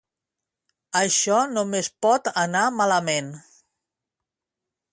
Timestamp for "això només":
1.01-1.91